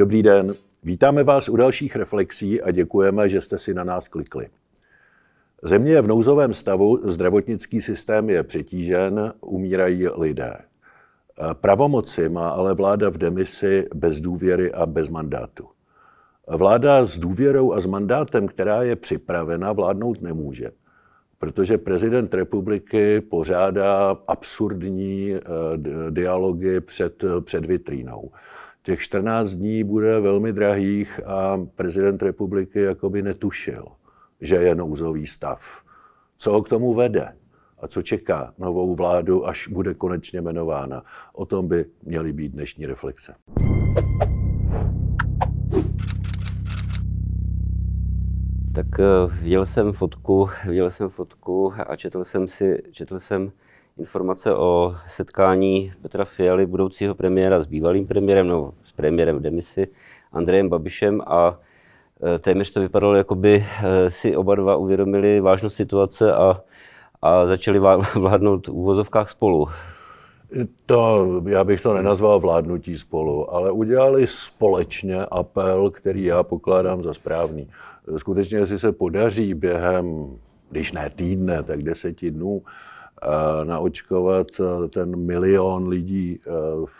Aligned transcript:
Dobrý 0.00 0.22
den, 0.22 0.54
vítáme 0.82 1.24
vás 1.24 1.48
u 1.48 1.56
dalších 1.56 1.96
reflexí 1.96 2.62
a 2.62 2.70
děkujeme, 2.70 3.28
že 3.28 3.40
jste 3.40 3.58
si 3.58 3.74
na 3.74 3.84
nás 3.84 4.08
klikli. 4.08 4.48
Země 5.62 5.92
je 5.92 6.02
v 6.02 6.06
nouzovém 6.06 6.54
stavu, 6.54 6.96
zdravotnický 7.10 7.80
systém 7.80 8.30
je 8.30 8.42
přetížen, 8.42 9.32
umírají 9.40 10.08
lidé. 10.08 10.56
Pravomoci 11.52 12.28
má 12.28 12.48
ale 12.48 12.74
vláda 12.74 13.10
v 13.10 13.18
demisi 13.18 13.88
bez 13.94 14.20
důvěry 14.20 14.72
a 14.72 14.86
bez 14.86 15.08
mandátu. 15.08 15.68
Vláda 16.48 17.04
s 17.04 17.18
důvěrou 17.18 17.72
a 17.72 17.80
s 17.80 17.86
mandátem, 17.86 18.46
která 18.46 18.82
je 18.82 18.96
připravena, 18.96 19.72
vládnout 19.72 20.22
nemůže, 20.22 20.70
protože 21.38 21.78
prezident 21.78 22.34
republiky 22.34 23.20
pořádá 23.20 24.16
absurdní 24.28 25.34
eh, 25.34 25.40
dialogy 26.10 26.80
před, 26.80 27.24
před 27.44 27.66
vitrínou. 27.66 28.30
Těch 28.90 29.00
14 29.00 29.54
dní 29.54 29.84
bude 29.84 30.20
velmi 30.20 30.52
drahých 30.52 31.20
a 31.26 31.66
prezident 31.74 32.22
republiky 32.22 32.80
jakoby 32.80 33.22
netušil, 33.22 33.84
že 34.40 34.56
je 34.56 34.74
nouzový 34.74 35.26
stav. 35.26 35.82
Co 36.38 36.52
ho 36.52 36.62
k 36.62 36.68
tomu 36.68 36.94
vede? 36.94 37.32
a 37.78 37.88
co 37.88 38.02
čeká 38.02 38.54
novou 38.58 38.94
vládu, 38.94 39.46
až 39.46 39.68
bude 39.68 39.94
konečně 39.94 40.40
jmenována. 40.40 41.02
O 41.32 41.46
tom 41.46 41.68
by 41.68 41.84
měly 42.02 42.32
být 42.32 42.52
dnešní 42.52 42.86
reflexe. 42.86 43.34
Tak 48.74 48.86
eh, 49.00 49.34
viděl 49.42 49.66
jsem 49.66 49.92
fotku, 49.92 50.48
viděl 50.68 50.90
jsem 50.90 51.08
fotku 51.08 51.72
a 51.86 51.96
četl 51.96 52.24
jsem 52.24 52.48
si, 52.48 52.82
četl 52.90 53.18
jsem 53.18 53.52
informace 54.00 54.54
o 54.54 54.96
setkání 55.08 55.92
Petra 56.02 56.24
Fialy, 56.24 56.66
budoucího 56.66 57.14
premiéra 57.14 57.62
s 57.62 57.66
bývalým 57.66 58.06
premiérem, 58.06 58.52
s 58.79 58.79
premiérem 59.00 59.36
v 59.38 59.40
demisi, 59.40 59.88
Andrejem 60.32 60.68
Babišem 60.68 61.20
a 61.26 61.58
eh, 62.22 62.38
téměř 62.38 62.70
to 62.70 62.80
vypadalo, 62.80 63.14
jako 63.14 63.34
by 63.34 63.64
eh, 63.64 64.10
si 64.10 64.36
oba 64.36 64.54
dva 64.54 64.76
uvědomili 64.76 65.40
vážnost 65.40 65.74
situace 65.74 66.34
a, 66.34 66.60
a 67.22 67.46
začali 67.46 67.78
vládnout 68.14 68.66
v 68.66 68.72
úvozovkách 68.72 69.30
spolu. 69.30 69.68
To, 70.86 71.26
já 71.48 71.64
bych 71.64 71.80
to 71.80 71.94
nenazval 71.94 72.40
vládnutí 72.40 72.98
spolu, 72.98 73.54
ale 73.54 73.70
udělali 73.70 74.26
společně 74.26 75.16
apel, 75.30 75.90
který 75.90 76.24
já 76.24 76.42
pokládám 76.42 77.02
za 77.02 77.14
správný 77.14 77.68
skutečně, 78.16 78.58
jestli 78.58 78.78
se 78.78 78.92
podaří 78.92 79.54
během, 79.54 80.36
když 80.70 80.92
ne 80.92 81.10
týdne, 81.10 81.62
tak 81.62 81.82
deseti 81.82 82.30
dnů, 82.30 82.62
naočkovat 83.64 84.46
eh, 84.60 84.88
ten 84.88 85.16
milion 85.16 85.88
lidí 85.88 86.40
eh, 86.40 86.50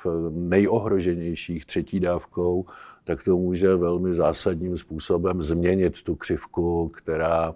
v 0.04 0.30
nejohroženějších 0.30 1.66
třetí 1.66 2.00
dávkou, 2.00 2.64
tak 3.04 3.24
to 3.24 3.36
může 3.36 3.76
velmi 3.76 4.12
zásadním 4.12 4.76
způsobem 4.76 5.42
změnit 5.42 6.02
tu 6.02 6.16
křivku, 6.16 6.88
která 6.88 7.54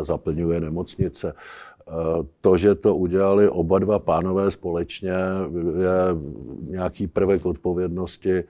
zaplňuje 0.00 0.60
nemocnice. 0.60 1.34
To, 2.40 2.56
že 2.56 2.74
to 2.74 2.96
udělali 2.96 3.48
oba 3.48 3.78
dva 3.78 3.98
pánové 3.98 4.50
společně, 4.50 5.12
je 5.78 5.96
nějaký 6.68 7.06
prvek 7.06 7.46
odpovědnosti, 7.46 8.44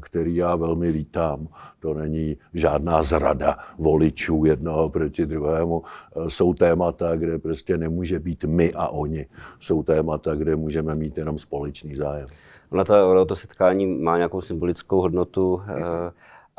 který 0.00 0.36
já 0.36 0.56
velmi 0.56 0.92
vítám. 0.92 1.48
To 1.80 1.94
není 1.94 2.36
žádná 2.54 3.02
zrada 3.02 3.56
voličů 3.78 4.44
jednoho 4.44 4.88
proti 4.88 5.26
druhému. 5.26 5.82
Jsou 6.28 6.54
témata, 6.54 7.16
kde 7.16 7.38
prostě 7.38 7.78
nemůže 7.78 8.18
být 8.18 8.44
my 8.44 8.72
a 8.72 8.88
oni. 8.88 9.26
Jsou 9.60 9.82
témata, 9.82 10.34
kde 10.34 10.56
můžeme 10.56 10.94
mít 10.94 11.18
jenom 11.18 11.38
společný 11.38 11.94
zájem. 11.94 12.26
Ono 12.70 12.84
to, 12.84 13.24
to 13.26 13.36
setkání 13.36 13.86
má 13.86 14.16
nějakou 14.16 14.40
symbolickou 14.40 15.00
hodnotu. 15.00 15.62
Eh, 15.68 16.10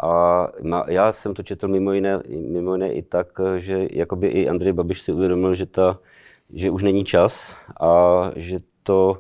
a 0.04 0.48
já 0.88 1.12
jsem 1.12 1.34
to 1.34 1.44
četl 1.44 1.68
mimo 1.68 1.94
jiné, 1.94 2.22
mimo 2.30 2.74
jiné 2.74 2.94
i 2.94 3.02
tak, 3.02 3.28
že 3.58 3.88
jakoby 3.92 4.28
i 4.28 4.50
Andrej 4.50 4.74
Babiš 4.74 5.02
si 5.02 5.12
uvědomil, 5.12 5.56
že 5.56 5.66
ta 5.66 6.00
že 6.54 6.70
už 6.70 6.84
není 6.84 7.06
čas 7.06 7.46
a 7.82 8.22
že 8.36 8.58
to, 8.84 9.18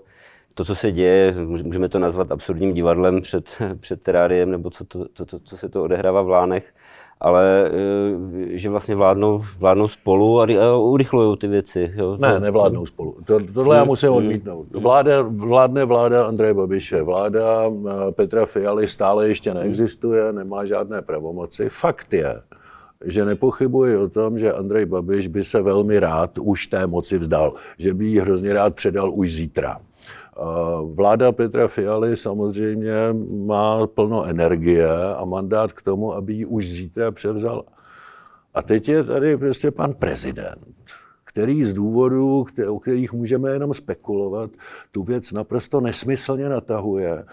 to 0.53 0.65
co 0.65 0.75
se 0.75 0.91
děje, 0.91 1.35
můžeme 1.45 1.89
to 1.89 1.99
nazvat 1.99 2.31
absurdním 2.31 2.73
divadlem 2.73 3.21
před, 3.21 3.45
před 3.79 4.01
teráriem, 4.01 4.51
nebo 4.51 4.69
co, 4.69 4.85
to, 4.85 5.05
co, 5.25 5.39
co 5.39 5.57
se 5.57 5.69
to 5.69 5.83
odehrává 5.83 6.21
v 6.21 6.29
Lánech, 6.29 6.73
ale 7.21 7.71
eh, 7.71 8.57
že 8.57 8.69
vlastně 8.69 8.95
vládnou, 8.95 9.43
vládnou 9.59 9.87
spolu 9.87 10.41
a, 10.41 10.43
a 10.43 10.77
urychlují 10.77 11.37
ty 11.37 11.47
věci. 11.47 11.93
Jo. 11.95 12.17
Ne, 12.19 12.39
nevládnou 12.39 12.85
spolu. 12.85 13.17
To, 13.25 13.39
tohle 13.53 13.77
já 13.77 13.83
musím 13.83 14.11
odmítnout. 14.11 14.67
Vláda, 14.71 15.21
vládne 15.21 15.85
vláda 15.85 16.27
Andreje 16.27 16.53
Babiše. 16.53 17.01
Vláda 17.01 17.63
eh, 17.67 18.11
Petra 18.11 18.45
Fialy 18.45 18.87
stále 18.87 19.27
ještě 19.27 19.53
neexistuje, 19.53 20.33
nemá 20.33 20.65
žádné 20.65 21.01
pravomoci. 21.01 21.69
Fakt 21.69 22.13
je, 22.13 22.41
že 23.05 23.25
nepochybuji 23.25 23.97
o 23.97 24.09
tom, 24.09 24.39
že 24.39 24.53
Andrej 24.53 24.85
Babiš 24.85 25.27
by 25.27 25.43
se 25.43 25.61
velmi 25.61 25.99
rád 25.99 26.37
už 26.37 26.67
té 26.67 26.87
moci 26.87 27.17
vzdal, 27.17 27.53
že 27.77 27.93
by 27.93 28.05
ji 28.05 28.19
hrozně 28.19 28.53
rád 28.53 28.75
předal 28.75 29.13
už 29.13 29.33
zítra. 29.33 29.79
Vláda 30.93 31.31
Petra 31.31 31.67
Fialy 31.67 32.17
samozřejmě 32.17 32.93
má 33.45 33.87
plno 33.87 34.25
energie 34.25 34.87
a 35.17 35.25
mandát 35.25 35.73
k 35.73 35.81
tomu, 35.81 36.13
aby 36.13 36.33
ji 36.33 36.45
už 36.45 36.69
zítra 36.69 37.11
převzal. 37.11 37.63
A 38.53 38.61
teď 38.61 38.89
je 38.89 39.03
tady 39.03 39.37
prostě 39.37 39.71
pan 39.71 39.93
prezident, 39.93 40.67
který 41.31 41.63
z 41.63 41.73
důvodů, 41.73 42.45
o 42.67 42.79
kterých 42.79 43.13
můžeme 43.13 43.51
jenom 43.51 43.73
spekulovat, 43.73 44.51
tu 44.91 45.03
věc 45.03 45.31
naprosto 45.31 45.81
nesmyslně 45.81 46.49
natahuje. 46.49 47.25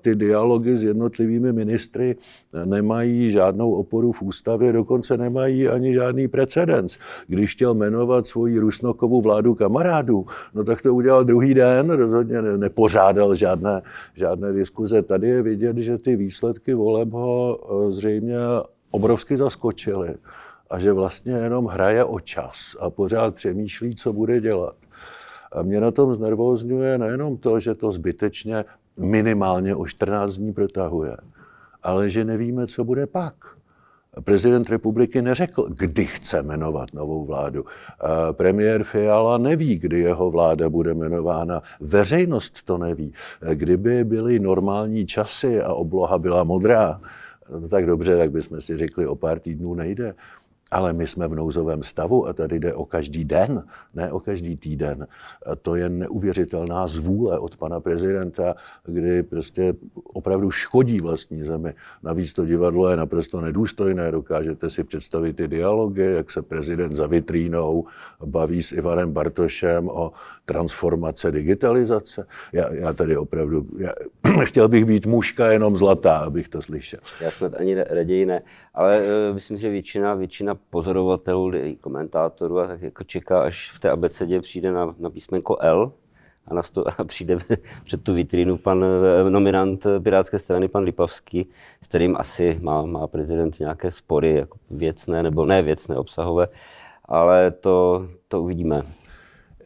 Ty 0.00 0.14
dialogy 0.14 0.76
s 0.76 0.84
jednotlivými 0.84 1.52
ministry 1.52 2.16
nemají 2.64 3.30
žádnou 3.30 3.72
oporu 3.72 4.12
v 4.12 4.22
ústavě, 4.22 4.72
dokonce 4.72 5.16
nemají 5.16 5.68
ani 5.68 5.94
žádný 5.94 6.28
precedens. 6.28 6.98
Když 7.26 7.52
chtěl 7.52 7.74
jmenovat 7.74 8.26
svoji 8.26 8.58
Rusnokovou 8.58 9.20
vládu 9.20 9.54
kamarádů, 9.54 10.26
no 10.54 10.64
tak 10.64 10.82
to 10.82 10.94
udělal 10.94 11.24
druhý 11.24 11.54
den, 11.54 11.90
rozhodně 11.90 12.42
nepořádal 12.42 13.34
žádné, 13.34 13.82
žádné 14.14 14.52
diskuze. 14.52 15.02
Tady 15.02 15.28
je 15.28 15.42
vidět, 15.42 15.78
že 15.78 15.98
ty 15.98 16.16
výsledky 16.16 16.74
voleb 16.74 17.08
ho 17.12 17.58
e, 17.58 17.92
zřejmě 17.92 18.36
obrovsky 18.90 19.36
zaskočily 19.36 20.14
a 20.70 20.78
že 20.78 20.92
vlastně 20.92 21.32
jenom 21.32 21.66
hraje 21.66 22.04
o 22.04 22.20
čas 22.20 22.76
a 22.80 22.90
pořád 22.90 23.34
přemýšlí, 23.34 23.94
co 23.94 24.12
bude 24.12 24.40
dělat. 24.40 24.76
A 25.52 25.62
mě 25.62 25.80
na 25.80 25.90
tom 25.90 26.14
znervózňuje 26.14 26.98
nejenom 26.98 27.36
to, 27.36 27.60
že 27.60 27.74
to 27.74 27.92
zbytečně 27.92 28.64
minimálně 28.96 29.74
o 29.74 29.86
14 29.86 30.36
dní 30.36 30.52
protahuje, 30.52 31.16
ale 31.82 32.10
že 32.10 32.24
nevíme, 32.24 32.66
co 32.66 32.84
bude 32.84 33.06
pak. 33.06 33.34
Prezident 34.24 34.70
republiky 34.70 35.22
neřekl, 35.22 35.68
kdy 35.70 36.06
chce 36.06 36.42
jmenovat 36.42 36.94
novou 36.94 37.24
vládu. 37.24 37.64
Premiér 38.32 38.84
Fiala 38.84 39.38
neví, 39.38 39.78
kdy 39.78 40.00
jeho 40.00 40.30
vláda 40.30 40.68
bude 40.68 40.90
jmenována. 40.90 41.62
Veřejnost 41.80 42.62
to 42.62 42.78
neví. 42.78 43.12
Kdyby 43.54 44.04
byly 44.04 44.38
normální 44.38 45.06
časy 45.06 45.62
a 45.62 45.72
obloha 45.72 46.18
byla 46.18 46.44
modrá, 46.44 47.00
no 47.58 47.68
tak 47.68 47.86
dobře, 47.86 48.16
tak 48.16 48.30
bychom 48.30 48.60
si 48.60 48.76
řekli, 48.76 49.06
o 49.06 49.16
pár 49.16 49.40
týdnů 49.40 49.74
nejde. 49.74 50.14
Ale 50.70 50.92
my 50.92 51.06
jsme 51.06 51.28
v 51.28 51.34
nouzovém 51.34 51.82
stavu 51.82 52.26
a 52.26 52.32
tady 52.32 52.58
jde 52.58 52.74
o 52.74 52.84
každý 52.84 53.24
den, 53.24 53.64
ne 53.94 54.12
o 54.12 54.20
každý 54.20 54.56
týden. 54.56 55.06
A 55.46 55.56
to 55.56 55.76
je 55.76 55.88
neuvěřitelná 55.88 56.86
zvůle 56.86 57.38
od 57.38 57.56
pana 57.56 57.80
prezidenta, 57.80 58.54
kdy 58.84 59.22
prostě 59.22 59.74
opravdu 60.04 60.50
škodí 60.50 61.00
vlastní 61.00 61.42
zemi. 61.42 61.74
Navíc 62.02 62.32
to 62.32 62.46
divadlo 62.46 62.88
je 62.88 62.96
naprosto 62.96 63.40
nedůstojné. 63.40 64.10
Dokážete 64.10 64.70
si 64.70 64.84
představit 64.84 65.36
ty 65.36 65.48
dialogy, 65.48 66.02
jak 66.02 66.30
se 66.30 66.42
prezident 66.42 66.92
za 66.92 67.06
vitrínou 67.06 67.84
baví 68.24 68.62
s 68.62 68.72
Ivanem 68.72 69.12
Bartošem 69.12 69.88
o 69.88 70.12
transformace 70.44 71.30
digitalizace. 71.30 72.26
Já, 72.52 72.74
já 72.74 72.92
tady 72.92 73.16
opravdu, 73.16 73.66
já, 73.78 73.92
chtěl 74.44 74.68
bych 74.68 74.84
být 74.84 75.06
mužka 75.06 75.50
jenom 75.50 75.76
zlatá, 75.76 76.16
abych 76.16 76.48
to 76.48 76.62
slyšel. 76.62 77.00
Já 77.20 77.30
snad 77.30 77.54
ani 77.54 77.74
raději 77.74 78.26
ne, 78.26 78.42
ale 78.74 79.00
uh, 79.00 79.34
myslím, 79.34 79.58
že 79.58 79.70
většina, 79.70 80.14
většina 80.14 80.55
pozorovatelů, 80.70 81.54
i 81.54 81.76
komentátorů 81.76 82.58
a 82.58 82.66
tak 82.66 82.82
jako 82.82 83.04
čeká, 83.04 83.42
až 83.42 83.72
v 83.74 83.80
té 83.80 83.90
abecedě 83.90 84.40
přijde 84.40 84.72
na, 84.72 84.94
na 84.98 85.10
písmenko 85.10 85.56
L 85.60 85.92
a, 86.46 86.54
na 86.54 86.62
sto, 86.62 87.00
a 87.00 87.04
přijde 87.04 87.36
před 87.84 88.02
tu 88.02 88.14
vitrínu 88.14 88.58
pan 88.58 88.84
eh, 88.84 89.30
nominant 89.30 89.86
Pirátské 90.02 90.38
strany, 90.38 90.68
pan 90.68 90.82
Lipavský, 90.82 91.46
s 91.82 91.88
kterým 91.88 92.16
asi 92.16 92.58
má, 92.62 92.86
má 92.86 93.06
prezident 93.06 93.60
nějaké 93.60 93.90
spory, 93.90 94.34
jako 94.34 94.58
věcné 94.70 95.22
nebo 95.22 95.46
ne 95.46 95.62
věcné, 95.62 95.96
obsahové, 95.96 96.48
ale 97.04 97.50
to, 97.50 98.06
to 98.28 98.42
uvidíme. 98.42 98.82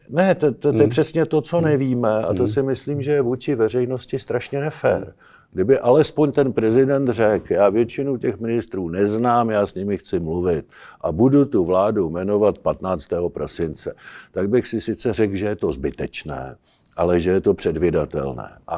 Ne, 0.09 0.35
to, 0.35 0.51
to, 0.51 0.59
to 0.59 0.77
je 0.77 0.81
hmm. 0.81 0.89
přesně 0.89 1.25
to, 1.25 1.41
co 1.41 1.61
nevíme 1.61 2.09
a 2.09 2.33
to 2.33 2.41
hmm. 2.41 2.47
si 2.47 2.63
myslím, 2.63 3.01
že 3.01 3.11
je 3.11 3.21
vůči 3.21 3.55
veřejnosti 3.55 4.19
strašně 4.19 4.59
nefér. 4.59 5.13
Kdyby 5.53 5.79
alespoň 5.79 6.31
ten 6.31 6.53
prezident 6.53 7.09
řekl, 7.09 7.53
já 7.53 7.69
většinu 7.69 8.17
těch 8.17 8.39
ministrů 8.39 8.89
neznám, 8.89 9.49
já 9.49 9.65
s 9.65 9.75
nimi 9.75 9.97
chci 9.97 10.19
mluvit 10.19 10.65
a 11.01 11.11
budu 11.11 11.45
tu 11.45 11.65
vládu 11.65 12.09
jmenovat 12.09 12.57
15. 12.57 13.07
prosince, 13.27 13.95
tak 14.31 14.49
bych 14.49 14.67
si 14.67 14.81
sice 14.81 15.13
řekl, 15.13 15.35
že 15.35 15.45
je 15.45 15.55
to 15.55 15.71
zbytečné, 15.71 16.55
ale 16.97 17.19
že 17.19 17.31
je 17.31 17.41
to 17.41 17.53
předvydatelné 17.53 18.57
a, 18.67 18.75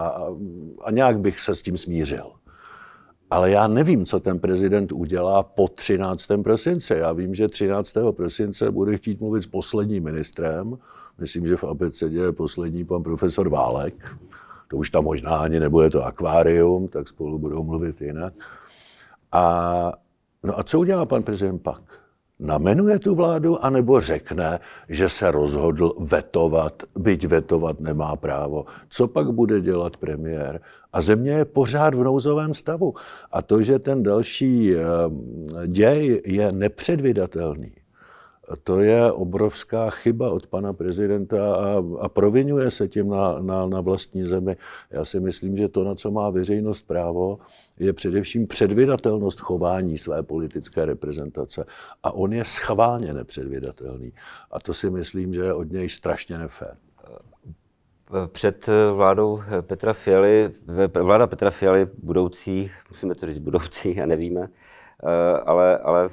a, 0.83 0.91
nějak 0.91 1.19
bych 1.19 1.39
se 1.39 1.55
s 1.55 1.61
tím 1.61 1.77
smířil. 1.77 2.31
Ale 3.29 3.51
já 3.51 3.67
nevím, 3.67 4.05
co 4.05 4.19
ten 4.19 4.39
prezident 4.39 4.91
udělá 4.91 5.43
po 5.43 5.67
13. 5.67 6.27
prosince. 6.43 6.97
Já 6.97 7.13
vím, 7.13 7.35
že 7.35 7.47
13. 7.47 7.93
prosince 8.11 8.71
bude 8.71 8.97
chtít 8.97 9.19
mluvit 9.19 9.41
s 9.41 9.47
posledním 9.47 10.03
ministrem. 10.03 10.77
Myslím, 11.17 11.47
že 11.47 11.57
v 11.57 11.63
abecedě 11.63 12.19
je 12.19 12.31
poslední 12.31 12.85
pan 12.85 13.03
profesor 13.03 13.49
Válek. 13.49 14.15
To 14.67 14.77
už 14.77 14.89
tam 14.89 15.03
možná 15.03 15.37
ani 15.37 15.59
nebude 15.59 15.89
to 15.89 16.05
akvárium, 16.05 16.87
tak 16.87 17.07
spolu 17.07 17.39
budou 17.39 17.63
mluvit 17.63 18.01
jinak. 18.01 18.33
A, 19.31 19.91
no 20.43 20.59
a 20.59 20.63
co 20.63 20.79
udělá 20.79 21.05
pan 21.05 21.23
prezident 21.23 21.59
pak? 21.59 22.03
namenuje 22.43 22.99
tu 22.99 23.15
vládu, 23.15 23.65
anebo 23.65 24.01
řekne, 24.01 24.59
že 24.89 25.09
se 25.09 25.31
rozhodl 25.31 25.93
vetovat, 25.99 26.83
byť 26.95 27.25
vetovat 27.27 27.79
nemá 27.79 28.15
právo. 28.15 28.65
Co 28.89 29.07
pak 29.07 29.31
bude 29.31 29.61
dělat 29.61 29.97
premiér? 29.97 30.61
A 30.93 31.01
země 31.01 31.31
je 31.31 31.45
pořád 31.45 31.95
v 31.95 32.03
nouzovém 32.03 32.53
stavu. 32.53 32.93
A 33.31 33.41
to, 33.41 33.61
že 33.61 33.79
ten 33.79 34.03
další 34.03 34.75
eh, 34.75 34.81
děj 35.67 36.21
je 36.25 36.51
nepředvydatelný, 36.51 37.75
to 38.63 38.79
je 38.79 39.11
obrovská 39.11 39.89
chyba 39.89 40.31
od 40.31 40.47
pana 40.47 40.73
prezidenta 40.73 41.55
a, 41.55 41.83
a 41.99 42.09
provinuje 42.09 42.71
se 42.71 42.87
tím 42.87 43.09
na, 43.09 43.39
na, 43.39 43.65
na 43.67 43.81
vlastní 43.81 44.23
zemi. 44.23 44.57
Já 44.91 45.05
si 45.05 45.19
myslím, 45.19 45.57
že 45.57 45.69
to, 45.69 45.83
na 45.83 45.95
co 45.95 46.11
má 46.11 46.29
veřejnost 46.29 46.87
právo, 46.87 47.37
je 47.79 47.93
především 47.93 48.47
předvydatelnost 48.47 49.39
chování 49.39 49.97
své 49.97 50.23
politické 50.23 50.85
reprezentace. 50.85 51.65
A 52.03 52.11
on 52.11 52.33
je 52.33 52.45
schválně 52.45 53.13
nepředvydatelný. 53.13 54.13
A 54.51 54.59
to 54.59 54.73
si 54.73 54.89
myslím, 54.89 55.33
že 55.33 55.41
je 55.41 55.53
od 55.53 55.71
něj 55.71 55.89
strašně 55.89 56.37
nefér. 56.37 56.77
Před 58.27 58.69
vládou 58.93 59.41
Petra 59.61 59.93
Fialy, 59.93 60.51
vláda 61.01 61.27
Petra 61.27 61.51
Fialy 61.51 61.87
budoucí, 62.03 62.71
musíme 62.89 63.15
to 63.15 63.25
říct 63.25 63.39
budoucí 63.39 64.01
a 64.01 64.05
nevíme, 64.05 64.47
ale, 65.45 65.77
ale 65.77 66.09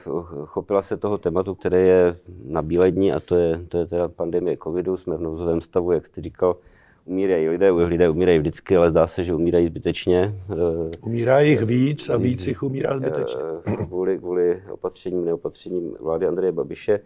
chopila 0.47 0.83
se 0.83 0.97
toho 0.97 1.19
tématu, 1.19 1.55
které 1.55 1.81
je 1.81 2.17
na 2.45 2.63
bílední 2.63 3.13
a 3.13 3.21
to 3.21 3.37
je, 3.37 3.61
to 3.69 3.79
je 3.79 3.87
teda 3.87 4.09
pandemie 4.09 4.57
covidu. 4.57 4.97
Jsme 4.97 5.17
v 5.17 5.21
nouzovém 5.21 5.61
stavu, 5.61 5.93
jak 5.93 6.07
jste 6.07 6.21
říkal, 6.21 6.57
umírají 7.05 7.49
lidé, 7.49 7.71
lidé 7.71 8.11
umírají 8.11 8.39
vždycky, 8.39 8.77
ale 8.77 8.91
zdá 8.91 9.07
se, 9.07 9.25
že 9.25 9.35
umírají 9.35 9.67
zbytečně. 9.67 10.35
Eh, 10.53 10.91
Umírá 11.01 11.41
jich 11.41 11.63
víc 11.63 12.09
a 12.09 12.17
víc 12.17 12.47
jich 12.47 12.63
umírá 12.63 12.97
zbytečně. 12.97 13.41
Eh, 13.67 13.77
kvůli, 13.77 14.19
kvůli 14.19 14.63
opatřením, 14.71 15.25
neopatřením 15.25 15.97
vlády 16.01 16.27
Andreje 16.27 16.53
Babiše. 16.53 17.01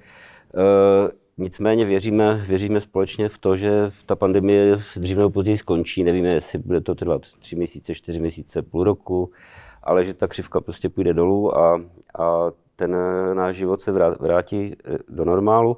Nicméně 1.39 1.85
věříme, 1.85 2.45
věříme 2.49 2.81
společně 2.81 3.29
v 3.29 3.39
to, 3.39 3.57
že 3.57 3.91
ta 4.07 4.17
pandemie 4.17 4.83
dříve 4.97 5.19
nebo 5.19 5.31
později 5.31 5.59
skončí. 5.59 6.05
Nevíme, 6.05 6.29
jestli 6.29 6.59
bude 6.59 6.81
to 6.81 6.95
trvat 6.95 7.23
tři 7.41 7.57
měsíce, 7.57 7.95
čtyři 7.95 8.21
měsíce, 8.21 8.63
půl 8.63 8.85
roku 8.85 9.31
ale 9.85 10.05
že 10.05 10.15
ta 10.15 10.27
křivka 10.29 10.61
prostě 10.61 10.89
půjde 10.89 11.15
dolů 11.15 11.59
a, 11.59 11.81
a 12.19 12.51
ten 12.77 12.97
náš 13.35 13.57
život 13.57 13.81
se 13.81 13.93
vrátí 13.93 14.77
eh, 14.85 14.99
do 15.09 15.25
normálu. 15.25 15.77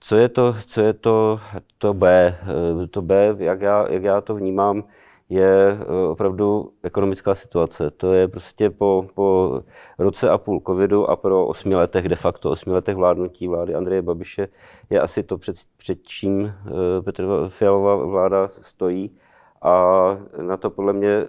Co 0.00 0.16
je 0.16 0.28
to, 0.28 0.56
co 0.66 0.80
je 0.80 0.92
to, 0.92 1.40
to 1.78 1.94
B? 1.94 2.36
Eh, 2.82 2.86
to 2.86 3.02
B, 3.02 3.36
jak 3.38 3.60
já, 3.60 3.86
jak 3.90 4.02
já 4.02 4.20
to 4.20 4.34
vnímám, 4.34 4.84
je 5.30 5.78
eh, 5.80 6.08
opravdu 6.08 6.72
ekonomická 6.82 7.34
situace. 7.34 7.90
To 7.90 8.12
je 8.12 8.28
prostě 8.28 8.70
po, 8.70 9.06
po 9.14 9.60
roce 9.98 10.30
a 10.30 10.38
půl 10.38 10.62
covidu 10.66 11.10
a 11.10 11.16
pro 11.16 11.46
osmi 11.46 11.74
letech, 11.74 12.08
de 12.08 12.16
facto 12.16 12.50
osmi 12.50 12.72
letech 12.72 12.96
vládnutí 12.96 13.48
vlády 13.48 13.74
Andreje 13.74 14.02
Babiše, 14.02 14.48
je 14.90 15.00
asi 15.00 15.22
to, 15.22 15.38
před, 15.38 15.56
před 15.76 15.98
čím 16.02 16.52
Petr 17.04 17.26
Fialová 17.48 17.96
vláda 17.96 18.48
stojí. 18.48 19.10
A 19.62 20.16
na 20.42 20.56
to 20.56 20.70
podle 20.70 20.92
mě 20.92 21.26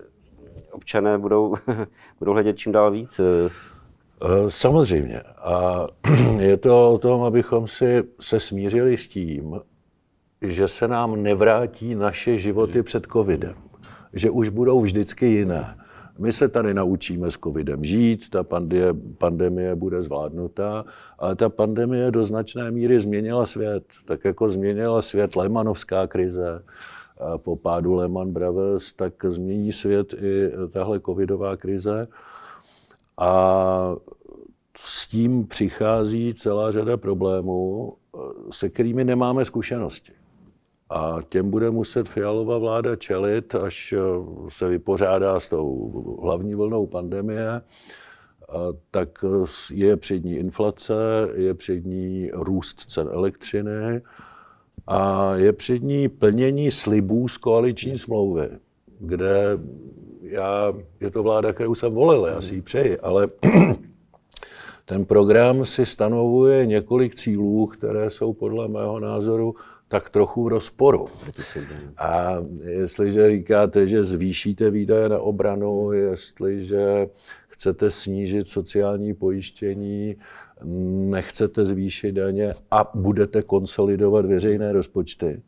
občané 0.71 1.17
budou, 1.17 1.55
budou 2.19 2.31
hledět 2.31 2.57
čím 2.57 2.71
dál 2.71 2.91
víc. 2.91 3.19
Eh, 3.19 4.49
samozřejmě. 4.51 5.21
A 5.37 5.87
je 6.39 6.57
to 6.57 6.93
o 6.93 6.97
tom, 6.97 7.23
abychom 7.23 7.67
si 7.67 8.03
se 8.19 8.39
smířili 8.39 8.97
s 8.97 9.07
tím, 9.07 9.61
že 10.41 10.67
se 10.67 10.87
nám 10.87 11.23
nevrátí 11.23 11.95
naše 11.95 12.39
životy 12.39 12.83
před 12.83 13.05
covidem. 13.05 13.55
Že 14.13 14.29
už 14.29 14.49
budou 14.49 14.81
vždycky 14.81 15.25
jiné. 15.25 15.75
My 16.19 16.31
se 16.31 16.47
tady 16.47 16.73
naučíme 16.73 17.31
s 17.31 17.37
covidem 17.37 17.83
žít, 17.83 18.29
ta 18.29 18.43
pandemie, 18.43 18.93
pandemie 19.17 19.75
bude 19.75 20.01
zvládnutá, 20.01 20.85
ale 21.19 21.35
ta 21.35 21.49
pandemie 21.49 22.11
do 22.11 22.23
značné 22.23 22.71
míry 22.71 22.99
změnila 22.99 23.45
svět. 23.45 23.83
Tak 24.05 24.25
jako 24.25 24.49
změnila 24.49 25.01
svět 25.01 25.35
Lehmanovská 25.35 26.07
krize, 26.07 26.63
po 27.37 27.55
pádu 27.55 27.93
Lehman 27.93 28.31
Brothers, 28.31 28.93
tak 28.93 29.13
změní 29.29 29.71
svět 29.71 30.13
i 30.13 30.51
tahle 30.71 30.99
covidová 30.99 31.57
krize. 31.57 32.07
A 33.17 33.95
s 34.77 35.07
tím 35.07 35.47
přichází 35.47 36.33
celá 36.33 36.71
řada 36.71 36.97
problémů, 36.97 37.93
se 38.51 38.69
kterými 38.69 39.03
nemáme 39.03 39.45
zkušenosti. 39.45 40.11
A 40.93 41.19
těm 41.29 41.49
bude 41.49 41.71
muset 41.71 42.09
Fialová 42.09 42.57
vláda 42.57 42.95
čelit, 42.95 43.55
až 43.55 43.93
se 44.47 44.67
vypořádá 44.67 45.39
s 45.39 45.47
tou 45.47 45.91
hlavní 46.23 46.55
vlnou 46.55 46.87
pandemie. 46.87 47.61
Tak 48.91 49.25
je 49.73 49.97
před 49.97 50.23
ní 50.23 50.35
inflace, 50.35 50.93
je 51.35 51.53
před 51.53 51.85
ní 51.85 52.29
růst 52.33 52.79
cen 52.79 53.09
elektřiny, 53.11 54.01
a 54.87 55.35
je 55.35 55.53
před 55.53 55.83
ní 55.83 56.09
plnění 56.09 56.71
slibů 56.71 57.27
z 57.27 57.37
koaliční 57.37 57.97
smlouvy, 57.97 58.49
kde 58.99 59.59
já, 60.21 60.73
je 60.99 61.11
to 61.11 61.23
vláda, 61.23 61.53
kterou 61.53 61.75
jsem 61.75 61.93
volil, 61.93 62.25
já 62.25 62.41
si 62.41 62.55
ji 62.55 62.61
přeji, 62.61 62.99
ale 62.99 63.27
ten 64.85 65.05
program 65.05 65.65
si 65.65 65.85
stanovuje 65.85 66.65
několik 66.65 67.15
cílů, 67.15 67.67
které 67.67 68.09
jsou 68.09 68.33
podle 68.33 68.67
mého 68.67 68.99
názoru 68.99 69.55
tak 69.91 70.09
trochu 70.09 70.43
v 70.43 70.47
rozporu. 70.47 71.05
A 71.97 72.35
jestliže 72.65 73.29
říkáte, 73.29 73.87
že 73.87 74.03
zvýšíte 74.03 74.69
výdaje 74.69 75.09
na 75.09 75.19
obranu, 75.19 75.91
jestliže 75.91 77.07
chcete 77.47 77.91
snížit 77.91 78.47
sociální 78.47 79.13
pojištění, 79.13 80.15
nechcete 81.09 81.65
zvýšit 81.65 82.11
daně 82.11 82.53
a 82.71 82.91
budete 82.93 83.41
konsolidovat 83.41 84.25
veřejné 84.25 84.71
rozpočty, 84.71 85.41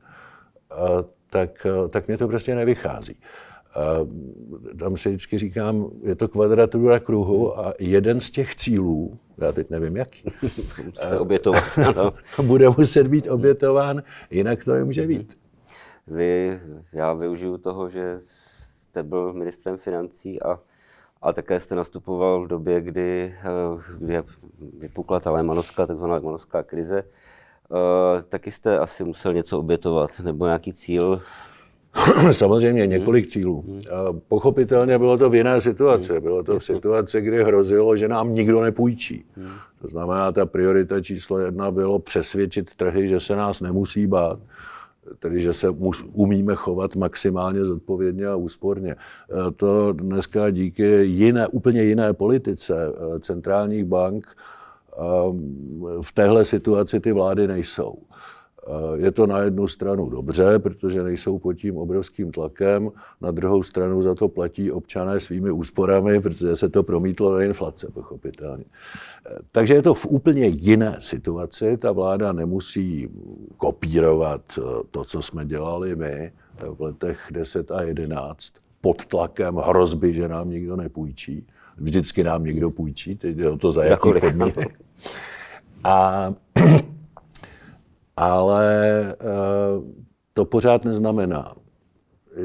tak, 1.30 1.68
tak 1.89 2.07
mě 2.07 2.18
to 2.18 2.28
prostě 2.28 2.56
nevychází. 2.56 3.16
Tam 4.80 4.98
si 4.98 5.10
vždycky 5.10 5.38
říkám, 5.38 5.90
je 6.02 6.16
to 6.16 6.28
kvadratura 6.28 7.00
kruhu 7.00 7.60
a 7.60 7.74
jeden 7.80 8.20
z 8.20 8.31
těch 8.31 8.56
cílů, 8.56 9.18
já 9.38 9.51
teď 9.51 9.70
nevím 9.70 9.98
jaký, 9.98 10.24
obětovat, 11.20 11.63
bude 12.42 12.70
muset 12.70 13.08
být 13.08 13.27
obětován, 13.27 14.03
jinak 14.32 14.63
to 14.63 14.74
nemůže 14.74 15.08
být. 15.08 15.38
Vy, 16.08 16.60
já 16.94 17.13
využiju 17.13 17.58
toho, 17.58 17.89
že 17.89 18.22
jste 18.60 19.03
byl 19.03 19.34
ministrem 19.34 19.77
financí 19.77 20.42
a 20.42 20.60
a 21.24 21.34
také 21.34 21.60
jste 21.60 21.75
nastupoval 21.75 22.46
v 22.46 22.48
době, 22.48 22.82
kdy, 22.82 23.36
eh, 23.39 23.82
kdy 24.00 24.24
vypukla 24.80 25.20
ta 25.20 25.32
Lehmanovská, 25.32 25.88
takzvaná 25.88 26.13
Lehmanovská 26.13 26.63
krize. 26.63 27.03
Eh, 27.03 28.22
taky 28.22 28.51
jste 28.51 28.80
asi 28.80 29.03
musel 29.03 29.34
něco 29.34 29.60
obětovat, 29.60 30.20
nebo 30.20 30.46
nějaký 30.46 30.74
cíl? 30.74 31.22
Samozřejmě 32.31 32.88
několik 32.88 33.27
cílů. 33.27 33.63
Hmm. 33.67 33.81
Pochopitelně 34.27 34.97
bylo 34.97 35.17
to 35.17 35.29
v 35.29 35.35
jiné 35.35 35.62
situaci. 35.62 36.13
Hmm. 36.13 36.21
Bylo 36.21 36.43
to 36.43 36.59
v 36.59 36.65
situaci, 36.65 37.21
kdy 37.21 37.43
hrozilo, 37.43 37.97
že 37.97 38.07
nám 38.07 38.33
nikdo 38.33 38.62
nepůjčí. 38.62 39.25
To 39.81 39.88
znamená, 39.88 40.31
ta 40.31 40.45
priorita 40.45 41.01
číslo 41.01 41.39
jedna 41.39 41.71
bylo 41.71 42.00
přesvědčit 42.00 42.75
trhy, 42.75 43.07
že 43.07 43.19
se 43.19 43.35
nás 43.35 43.62
nemusí 43.62 44.07
bát 44.07 44.39
tedy 45.19 45.41
že 45.41 45.53
se 45.53 45.69
umíme 46.13 46.55
chovat 46.55 46.95
maximálně 46.95 47.65
zodpovědně 47.65 48.25
a 48.25 48.35
úsporně. 48.35 48.91
E, 48.91 48.95
to 49.55 49.93
dneska 49.93 50.50
díky 50.50 51.05
jiné, 51.05 51.47
úplně 51.47 51.83
jiné 51.83 52.13
politice 52.13 52.75
e, 52.88 53.19
centrálních 53.19 53.85
bank 53.85 54.35
v 56.01 56.12
téhle 56.12 56.45
situaci 56.45 57.00
ty 57.00 57.12
vlády 57.12 57.47
nejsou. 57.47 57.97
Je 58.96 59.12
to 59.12 59.27
na 59.27 59.39
jednu 59.39 59.67
stranu 59.67 60.10
dobře, 60.10 60.60
protože 60.60 61.03
nejsou 61.03 61.39
pod 61.39 61.53
tím 61.53 61.77
obrovským 61.77 62.32
tlakem, 62.32 62.91
na 63.22 63.32
druhou 63.32 63.63
stranu 63.63 64.01
za 64.01 64.15
to 64.15 64.29
platí 64.29 64.72
občané 64.72 65.20
svými 65.20 65.51
úsporami, 65.51 66.22
protože 66.22 66.55
se 66.55 66.70
to 66.70 66.84
promítlo 66.84 67.32
do 67.32 67.39
inflace, 67.39 67.88
pochopitelně. 67.93 68.63
Takže 69.51 69.74
je 69.74 69.82
to 69.82 69.93
v 69.93 70.05
úplně 70.05 70.48
jiné 70.48 70.98
situaci. 71.00 71.77
Ta 71.77 71.91
vláda 71.91 72.32
nemusí 72.32 73.10
kopírovat 73.58 74.41
to, 74.91 75.03
co 75.03 75.22
jsme 75.22 75.46
dělali 75.46 75.96
my 75.96 76.32
v 76.77 76.82
letech 76.82 77.20
10 77.32 77.72
a 77.72 77.82
11 77.82 78.53
pod 78.82 79.05
tlakem 79.05 79.55
hrozby, 79.55 80.13
že 80.13 80.27
nám 80.27 80.50
nikdo 80.50 80.75
nepůjčí. 80.75 81.48
Vždycky 81.77 82.24
nám 82.24 82.43
někdo 82.43 82.72
půjčí, 82.72 83.15
teď 83.15 83.36
jde 83.36 83.50
o 83.50 83.58
to, 83.58 83.72
za 83.72 83.84
jaký 83.84 84.13
podmínek. 84.20 84.79
A 85.84 86.34
ale 88.17 89.01
eh, 89.12 89.25
to 90.34 90.46
pořád 90.46 90.86
neznamená, 90.86 91.55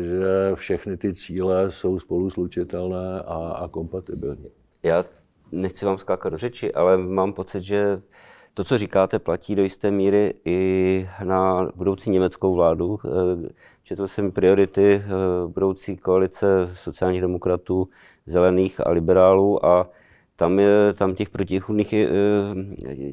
že 0.01 0.55
všechny 0.55 0.97
ty 0.97 1.15
cíle 1.15 1.71
jsou 1.71 1.99
spolu 1.99 2.31
slučitelné 2.31 3.23
a, 3.27 3.35
a 3.35 3.69
kompatibilní. 3.69 4.51
Já 4.83 5.05
nechci 5.53 5.85
vám 5.85 5.99
skákat 5.99 6.33
do 6.33 6.39
řeči, 6.39 6.75
ale 6.75 6.99
mám 6.99 7.33
pocit, 7.33 7.63
že 7.63 8.03
to, 8.55 8.65
co 8.65 8.79
říkáte, 8.79 9.19
platí 9.19 9.55
do 9.55 9.63
jisté 9.63 9.91
míry 9.91 10.35
i 10.45 11.09
na 11.25 11.69
budoucí 11.75 12.11
německou 12.11 12.55
vládu. 12.55 12.99
Eh, 13.05 13.49
četl 13.83 14.07
jsem 14.07 14.33
priority 14.33 14.95
eh, 14.95 15.03
budoucí 15.47 15.97
koalice 15.97 16.71
sociálních 16.75 17.21
demokratů, 17.21 17.89
zelených 18.27 18.87
a 18.87 18.91
liberálů 18.91 19.67
a 19.67 19.91
tam, 20.39 20.59
je, 20.59 20.93
tam 20.95 21.15
těch 21.15 21.31
protichudných, 21.31 21.93
eh, 21.93 22.09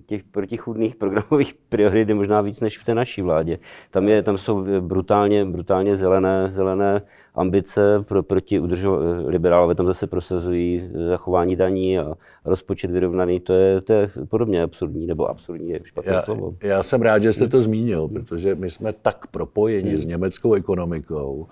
těch 0.05 0.23
protichudných 0.23 0.95
programových 1.01 1.53
priorit 1.69 2.09
je 2.09 2.15
možná 2.15 2.41
víc 2.41 2.59
než 2.59 2.77
v 2.77 2.85
té 2.85 2.95
naší 2.95 3.21
vládě. 3.21 3.59
Tam, 3.91 4.07
je, 4.07 4.23
tam 4.23 4.37
jsou 4.37 4.65
brutálně, 4.81 5.45
brutálně 5.45 5.97
zelené, 5.97 6.47
zelené 6.51 7.01
ambice 7.35 8.03
pro, 8.07 8.23
proti 8.23 8.59
udržo, 8.59 8.99
liberálové 9.25 9.75
tam 9.75 9.85
zase 9.85 10.07
prosazují 10.07 10.89
zachování 11.09 11.55
daní 11.55 11.99
a 11.99 12.13
rozpočet 12.45 12.91
vyrovnaný. 12.91 13.39
To 13.39 13.53
je, 13.53 13.81
to 13.81 13.93
je 13.93 14.09
podobně 14.29 14.63
absurdní, 14.63 15.07
nebo 15.07 15.29
absurdní 15.29 15.69
je 15.69 15.79
špatné 15.83 16.13
já, 16.13 16.21
slovo. 16.21 16.55
Já 16.63 16.83
jsem 16.83 17.01
rád, 17.01 17.23
že 17.23 17.33
jste 17.33 17.47
to 17.47 17.61
zmínil, 17.61 18.07
protože 18.07 18.55
my 18.55 18.69
jsme 18.69 18.93
tak 18.93 19.27
propojeni 19.27 19.89
hmm. 19.89 19.97
s 19.97 20.05
německou 20.05 20.53
ekonomikou, 20.53 21.47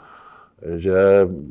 že 0.76 0.94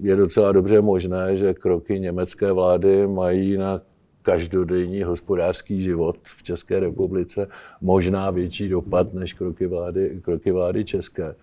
je 0.03 0.17
docela 0.17 0.53
dobře 0.53 0.81
možné, 0.81 1.37
že 1.37 1.55
kroky 1.55 2.01
německé 2.01 2.53
vlády 2.53 3.07
mají 3.07 3.57
na 3.57 3.81
každodenní 4.23 5.03
hospodářský 5.03 5.83
život 5.83 6.17
v 6.23 6.43
České 6.43 6.81
republice 6.81 7.49
možná 7.81 8.31
větší 8.31 8.69
dopad 8.69 9.15
než 9.15 9.33
kroky 9.33 9.67
vlády, 9.67 10.21
kroky 10.23 10.51
vlády 10.51 10.85
české. 10.85 11.35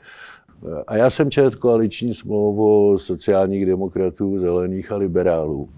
A 0.88 0.98
já 0.98 1.10
jsem 1.10 1.32
četl 1.32 1.58
koaliční 1.58 2.14
smlouvu 2.14 2.98
sociálních 2.98 3.66
demokratů, 3.66 4.38
zelených 4.38 4.92
a 4.92 4.96
liberálů. 4.96 5.70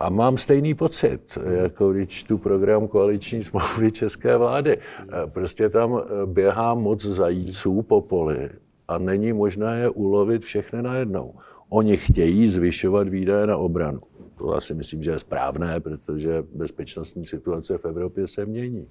A 0.00 0.10
mám 0.10 0.36
stejný 0.36 0.74
pocit, 0.74 1.38
jako 1.62 1.92
když 1.92 2.08
čtu 2.08 2.38
program 2.38 2.88
koaliční 2.88 3.44
smlouvy 3.44 3.92
české 3.92 4.36
vlády. 4.36 4.78
Prostě 5.26 5.68
tam 5.68 6.02
běhá 6.26 6.74
moc 6.74 7.04
zajíců 7.04 7.82
po 7.82 8.00
poli 8.00 8.50
a 8.88 8.98
není 8.98 9.32
možné 9.32 9.80
je 9.80 9.88
ulovit 9.88 10.42
všechny 10.44 10.82
najednou. 10.82 11.34
Oni 11.68 11.96
chtějí 11.96 12.48
zvyšovat 12.48 13.08
výdaje 13.08 13.46
na 13.46 13.56
obranu. 13.56 14.00
To 14.38 14.54
já 14.54 14.60
si 14.60 14.74
myslím, 14.74 15.02
že 15.02 15.10
je 15.10 15.18
správné, 15.18 15.80
protože 15.80 16.44
bezpečnostní 16.54 17.24
situace 17.26 17.78
v 17.78 17.84
Evropě 17.84 18.26
se 18.26 18.46
mění. 18.46 18.88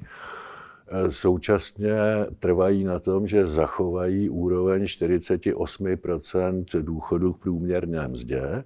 Současně 1.09 1.95
trvají 2.39 2.83
na 2.83 2.99
tom, 2.99 3.27
že 3.27 3.45
zachovají 3.45 4.29
úroveň 4.29 4.83
48% 4.83 6.65
důchodu 6.81 7.33
k 7.33 7.37
průměrné 7.37 8.07
mzdě. 8.07 8.63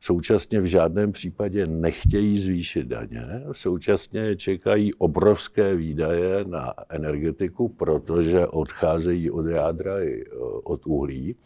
Současně 0.00 0.60
v 0.60 0.64
žádném 0.64 1.12
případě 1.12 1.66
nechtějí 1.66 2.38
zvýšit 2.38 2.86
daně. 2.86 3.42
Současně 3.52 4.36
čekají 4.36 4.94
obrovské 4.94 5.76
výdaje 5.76 6.44
na 6.44 6.74
energetiku, 6.88 7.68
protože 7.68 8.46
odcházejí 8.46 9.30
od 9.30 9.46
jádra 9.46 10.02
i 10.02 10.24
od 10.64 10.86
uhlí. 10.86 11.36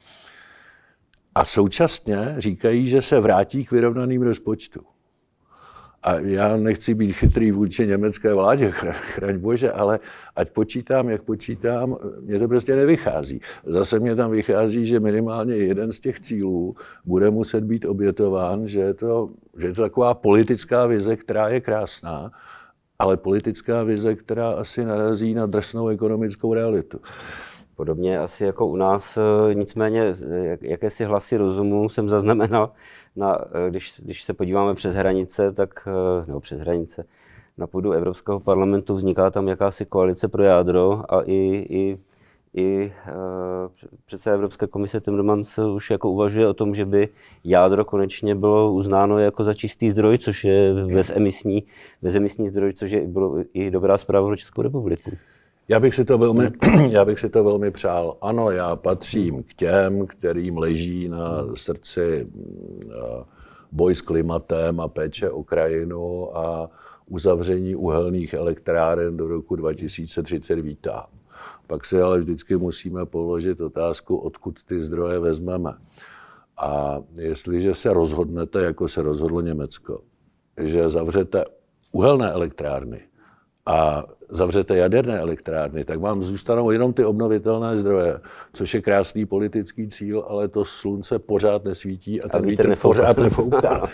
A 1.38 1.44
současně 1.44 2.34
říkají, 2.38 2.88
že 2.88 3.02
se 3.02 3.20
vrátí 3.20 3.64
k 3.64 3.70
vyrovnaným 3.70 4.22
rozpočtu. 4.22 4.80
A 6.02 6.14
já 6.14 6.56
nechci 6.56 6.94
být 6.94 7.12
chytrý 7.12 7.50
vůči 7.50 7.86
německé 7.86 8.34
vládě, 8.34 8.70
chraň 8.92 9.38
bože, 9.38 9.72
ale 9.72 10.00
ať 10.36 10.50
počítám, 10.50 11.08
jak 11.08 11.22
počítám, 11.22 11.96
mě 12.20 12.38
to 12.38 12.48
prostě 12.48 12.76
nevychází. 12.76 13.40
Zase 13.66 13.98
mě 13.98 14.14
tam 14.14 14.30
vychází, 14.30 14.86
že 14.86 15.00
minimálně 15.00 15.56
jeden 15.56 15.92
z 15.92 16.00
těch 16.00 16.20
cílů 16.20 16.76
bude 17.04 17.30
muset 17.30 17.64
být 17.64 17.84
obětován, 17.84 18.68
že 18.68 18.80
je 18.80 18.94
to, 18.94 19.30
že 19.58 19.66
je 19.66 19.72
to 19.72 19.82
taková 19.82 20.14
politická 20.14 20.86
vize, 20.86 21.16
která 21.16 21.48
je 21.48 21.60
krásná, 21.60 22.30
ale 22.98 23.16
politická 23.16 23.82
vize, 23.82 24.14
která 24.14 24.50
asi 24.50 24.84
narazí 24.84 25.34
na 25.34 25.46
drsnou 25.46 25.88
ekonomickou 25.88 26.54
realitu. 26.54 27.00
Podobně 27.78 28.18
asi 28.18 28.44
jako 28.44 28.66
u 28.66 28.76
nás, 28.76 29.16
e, 29.16 29.54
nicméně 29.54 30.14
jak, 30.42 30.62
jakési 30.62 31.04
hlasy 31.04 31.36
rozumu 31.36 31.88
jsem 31.88 32.08
zaznamenal, 32.08 32.72
na, 33.16 33.38
e, 33.66 33.70
když, 33.70 34.00
když 34.00 34.24
se 34.24 34.34
podíváme 34.34 34.74
přes 34.74 34.94
hranice, 34.94 35.52
tak, 35.52 35.88
e, 36.22 36.26
nebo 36.26 36.40
přes 36.40 36.60
hranice, 36.60 37.04
na 37.58 37.66
půdu 37.66 37.92
Evropského 37.92 38.40
parlamentu 38.40 38.94
vzniká 38.94 39.30
tam 39.30 39.48
jakási 39.48 39.86
koalice 39.86 40.28
pro 40.28 40.42
jádro 40.42 41.02
a 41.08 41.22
i, 41.22 41.66
i, 41.68 41.98
i 42.54 42.92
předseda 44.06 44.34
Evropské 44.34 44.66
komise 44.66 45.00
Timmermans 45.00 45.58
už 45.58 45.90
jako 45.90 46.10
uvažuje 46.10 46.48
o 46.48 46.54
tom, 46.54 46.74
že 46.74 46.84
by 46.84 47.08
jádro 47.44 47.84
konečně 47.84 48.34
bylo 48.34 48.72
uznáno 48.72 49.18
jako 49.18 49.44
za 49.44 49.54
čistý 49.54 49.90
zdroj, 49.90 50.18
což 50.18 50.44
je 50.44 50.74
bezemisní, 50.94 51.62
bezemisní 52.02 52.48
zdroj, 52.48 52.72
což 52.72 52.90
je 52.90 53.06
bylo 53.06 53.36
i 53.52 53.70
dobrá 53.70 53.98
zpráva 53.98 54.26
pro 54.26 54.36
Českou 54.36 54.62
republiku. 54.62 55.10
Já 55.70 55.80
bych, 55.80 55.94
si 55.94 56.04
to 56.04 56.18
velmi, 56.18 56.44
já 56.90 57.04
bych 57.04 57.20
si 57.20 57.28
to 57.28 57.44
velmi 57.44 57.70
přál. 57.70 58.16
Ano, 58.20 58.50
já 58.50 58.76
patřím 58.76 59.42
k 59.42 59.54
těm, 59.54 60.06
kterým 60.06 60.58
leží 60.58 61.08
na 61.08 61.46
srdci 61.54 62.26
eh, 62.26 63.24
boj 63.72 63.94
s 63.94 64.00
klimatem 64.00 64.80
a 64.80 64.88
péče 64.88 65.30
o 65.30 65.44
krajinu 65.44 66.36
a 66.36 66.70
uzavření 67.06 67.76
uhelných 67.76 68.34
elektráren 68.34 69.16
do 69.16 69.28
roku 69.28 69.56
2030 69.56 70.54
vítám. 70.54 71.06
Pak 71.66 71.84
si 71.84 72.00
ale 72.00 72.18
vždycky 72.18 72.56
musíme 72.56 73.06
položit 73.06 73.60
otázku, 73.60 74.16
odkud 74.16 74.64
ty 74.64 74.82
zdroje 74.82 75.18
vezmeme. 75.18 75.74
A 76.56 77.00
jestliže 77.14 77.74
se 77.74 77.92
rozhodnete, 77.92 78.62
jako 78.62 78.88
se 78.88 79.02
rozhodlo 79.02 79.40
Německo, 79.40 80.00
že 80.60 80.88
zavřete 80.88 81.44
uhelné 81.92 82.32
elektrárny, 82.32 83.07
a 83.68 84.04
zavřete 84.28 84.76
jaderné 84.76 85.18
elektrárny, 85.18 85.84
tak 85.84 86.00
vám 86.00 86.22
zůstanou 86.22 86.70
jenom 86.70 86.92
ty 86.92 87.04
obnovitelné 87.04 87.78
zdroje, 87.78 88.20
což 88.52 88.74
je 88.74 88.80
krásný 88.80 89.26
politický 89.26 89.88
cíl, 89.88 90.24
ale 90.28 90.48
to 90.48 90.64
slunce 90.64 91.18
pořád 91.18 91.64
nesvítí 91.64 92.22
a 92.22 92.28
ten 92.28 92.46
vítr 92.46 92.76
pořád 92.76 93.18
nefouká. 93.18 93.88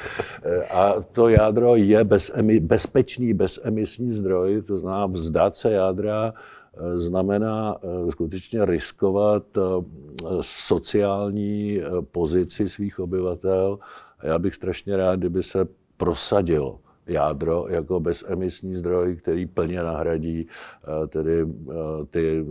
A 0.70 0.92
to 1.12 1.28
jádro 1.28 1.76
je 1.76 2.04
bezemi, 2.04 2.60
bezpečný, 2.60 3.34
bezemisní 3.34 4.12
zdroj, 4.12 4.62
to 4.62 4.78
znamená 4.78 5.06
vzdát 5.06 5.56
se 5.56 5.72
jádra 5.72 6.34
eh, 6.34 6.98
znamená 6.98 7.74
eh, 7.74 8.12
skutečně 8.12 8.64
riskovat 8.64 9.44
eh, 9.56 9.60
sociální 10.40 11.80
pozici 12.10 12.68
svých 12.68 13.00
obyvatel. 13.00 13.78
A 14.18 14.26
já 14.26 14.38
bych 14.38 14.54
strašně 14.54 14.96
rád, 14.96 15.18
kdyby 15.18 15.42
se 15.42 15.66
prosadilo 15.96 16.83
jádro 17.06 17.66
jako 17.68 18.00
bezemisní 18.00 18.74
zdroj, 18.74 19.16
který 19.16 19.46
plně 19.46 19.82
nahradí 19.82 20.46
eh, 20.46 21.06
tedy 21.06 21.40
eh, 21.42 21.74
ty, 22.10 22.44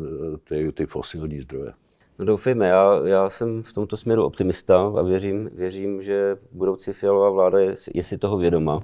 ty, 0.44 0.72
ty 0.72 0.86
fosilní 0.86 1.42
zdroje. 1.42 1.74
No 2.20 2.26
doufejme, 2.26 2.68
já, 2.68 3.02
já 3.06 3.30
jsem 3.30 3.64
v 3.64 3.74
tomto 3.74 3.98
směru 3.98 4.24
optimista 4.26 4.92
a 4.98 5.02
věřím, 5.02 5.50
věřím 5.54 6.04
že 6.04 6.38
budoucí 6.52 6.94
fialová 6.94 7.30
vláda 7.30 7.60
je, 7.60 7.76
je 7.94 8.04
si 8.04 8.18
toho 8.18 8.38
vědoma. 8.38 8.82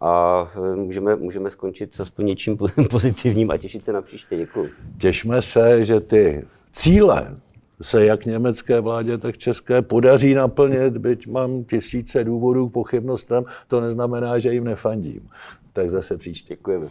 A 0.00 0.46
eh, 0.72 0.76
můžeme, 0.76 1.16
můžeme 1.16 1.50
skončit 1.50 2.00
aspoň 2.00 2.26
něčím 2.26 2.58
pozitivním 2.90 3.50
a 3.50 3.56
těšit 3.56 3.84
se 3.84 3.92
na 3.92 4.02
příště. 4.02 4.36
Děkuji. 4.36 4.70
Těšme 4.98 5.42
se, 5.42 5.84
že 5.84 6.00
ty 6.00 6.46
cíle, 6.70 7.36
se 7.82 8.04
jak 8.04 8.26
německé 8.26 8.80
vládě, 8.80 9.18
tak 9.18 9.38
české 9.38 9.82
podaří 9.82 10.34
naplnit, 10.34 10.96
byť 10.96 11.26
mám 11.26 11.64
tisíce 11.64 12.24
důvodů 12.24 12.68
k 12.68 12.72
pochybnostem, 12.72 13.44
to 13.68 13.80
neznamená, 13.80 14.38
že 14.38 14.52
jim 14.52 14.64
nefandím. 14.64 15.28
Tak 15.72 15.90
zase 15.90 16.16
příště. 16.16 16.54
Děkujeme. 16.54 16.86